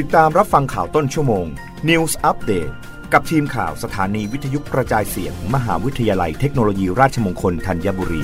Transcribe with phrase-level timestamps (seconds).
[0.00, 1.46] ติดตามรับฟังข่าวต้นชั่วโมง
[1.88, 2.72] News Update
[3.12, 8.22] กับทีมข่าวสถานีวิทยุกระจายเสียง มหาวิทยาลัยเทคโนโลยีราชมงคลธัญบุรี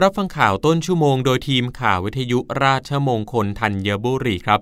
[0.00, 4.60] รับฟังข่าวต้นชั่วโมงโดยทีมข่าววิทยุราชมงคลธัญบุรีครับ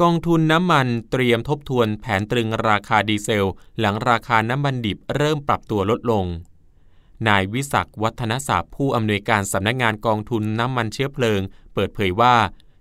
[0.00, 3.48] กองทุนน้ำมันเตรียมทบทวนแผนตรึงราคาดีเซล
[3.78, 6.26] หลังราคาน้ำมันดิบเริ่มปรับตัวลดลง
[7.28, 11.40] นายวิศักวัฒนศาสตร์ผู้อำนวยการสำนักงานกองทุนน้ำมันเชื้อเพลิง
[11.74, 12.34] เปิดเผยว่า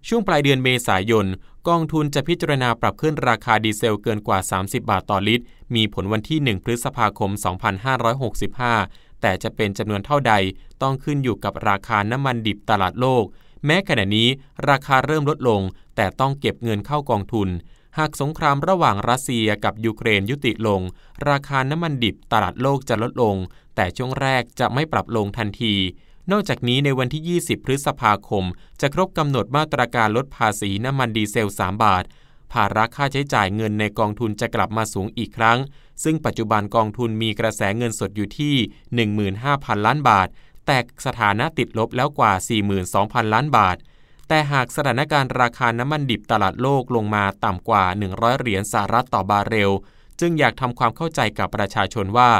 [0.08, 1.27] ช่วงปลายเดือนเมษายน
[1.70, 7.32] กองทุนจะพิจารณาปรับขึ้นราคาดีเซลเกินกว่า 30 บาทต่อลิตร มีผลวันที่ 1 พฤษภาคม
[8.08, 10.34] 2565 แต่จะเป็นจำนวนเท่าใด
[10.82, 13.24] ต้องขึ้นอยู่กับราคาน้ำมันดิบตลาดโลก
[13.66, 14.30] แม้ขณะนี้
[14.70, 15.62] ราคาเริ่มลดลง
[15.96, 17.49] แต่ต้องเก็บเงินเข้ากองทุน
[17.98, 20.81] หากสงครามระหว่างรัสเซียกับยูเครนยุติลง
[21.29, 23.35] ราคาน้ำมันดิบตลาดโลกจะลดลง
[23.75, 25.75] แต่ช่วงแรกจะไม่ปรับลงทันที
[26.31, 28.45] นอกจากนี้ในวันที่ 20 พฤษภาคม
[28.81, 32.04] จะครบกำหนดมาตรการลดภาษีน้ำมันดีเซล 3 บาท
[32.54, 35.59] ภาระค่าใช้จ่ายเงินในกองทุนจะกลับมาสูงอีกครั้ง
[36.03, 38.55] ซึ่งปัจจุบันกองทุนมีกระแสเงินสดอยู่ที่
[39.21, 40.27] 15,000 ล้านบาท
[40.65, 42.34] แต่สถานะติดลบแล้วกว่า
[42.84, 43.77] 42,000 ล้านบาท
[44.30, 49.71] แต่หากสถานการณ์ราคาน้ำมันดิบตลาดโลกลงมาต่ำกว่า 100 เหรียญสหรัฐต่อบาร์เรล
[50.20, 52.32] จึงอยากทำความเข้าใจกับประชาชนว่า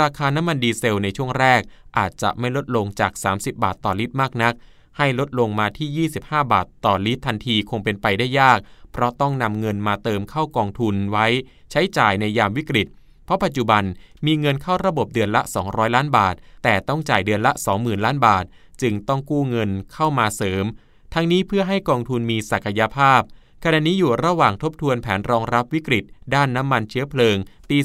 [0.00, 1.60] ราคาน้ำมันดีเซลในช่วงแรก
[1.98, 4.54] อาจจะไม่ลดลงจาก 30 บาทต่อลิตรมากนัก
[4.98, 8.58] ให้ลดลงมาที่ 25 บาทต่อลิตรทันทีคงเป็นไปได้ยาก
[8.92, 11.26] เพราะต้องนำเงินมาเติมเข้ากองทุนไว้
[11.70, 12.86] ใช้จ่ายในยามวิกฤต
[13.24, 13.82] เพราะปัจจุบัน
[14.26, 16.34] มีเงินเข้าระบบเดือนละ 200 ล้านบาท
[16.64, 18.44] แต่ต้องจ่ายเดือนละ 20,000 ล้านบาท
[18.82, 20.64] จึงต้องกู้เงินเข้ามาเสริม
[21.12, 23.20] ทั้งนี้เพื่อให้กองทุนมีศักยภาพ
[23.64, 27.36] ขณะนี้อยู่ระหว่างทบทวนแผนรองรับวิกฤต ด้านน้ำมันเชื้อเพลิง
[27.70, 27.78] ปี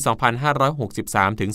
[0.66, 1.52] 2563 ถึง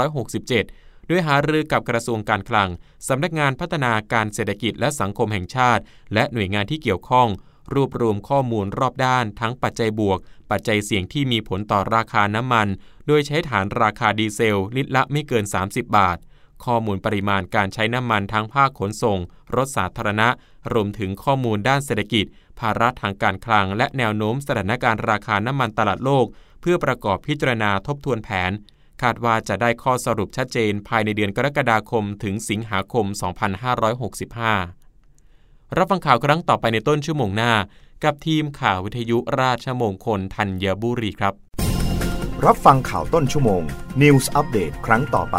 [0.00, 2.68] 2567 ด้วยหารือกับกระทรวงการคลัง
[3.08, 5.82] สำนักงานพัฒนาการเศรษฐกิจและสังคมแห่งชาติ
[6.14, 7.28] และหน่วยงานที่เกี่ยวข้อง
[7.74, 10.18] รวบรวมข้อมูลรอบด้าน ทั้งปัจจัยบวก
[10.50, 12.68] ปัจจัยเสี่ยงที่มีผลต่อราคาน้ำมัน
[13.06, 16.18] โดยใช้ฐานราคาดีเซล ลิตรละไม่เกิน 30 บาท
[16.64, 19.18] ข้อมูลปริมาณการใช้น้ำมันทั้งภาคขนส่ง
[19.56, 20.28] รถสาธารณะ
[20.72, 22.24] รวมถึงข้อมูลด้านเศรษฐกิจ
[22.60, 26.26] ภาระทางการคลัง และแนวโน้มสถานการณ์ราคาน้ำมันตลาดโลก
[26.60, 28.52] เพื่อประกอบพิจารณาทบทวนแผน
[29.02, 33.06] คาดว่าจะได้ข้อสรุปชัดเจนภายในเดือนกรกฎาคมถึงสิงหาคม
[34.82, 37.52] 2565 รับฟังข่าวครั้งต่อไปในต้นชั่วโมงหน้า
[38.04, 41.34] กับทีมข่าววิทยุราชมงคลธัญบุรีครับ
[42.46, 43.62] รับฟังข่าวต้นชั่วโมง
[44.02, 45.38] News Update ครั้งต่อไป